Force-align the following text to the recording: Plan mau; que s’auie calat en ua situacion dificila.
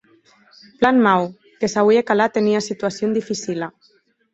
Plan 0.79 0.97
mau; 1.09 1.23
que 1.59 1.71
s’auie 1.75 2.07
calat 2.09 2.33
en 2.43 2.51
ua 2.53 2.67
situacion 2.71 3.17
dificila. 3.19 3.75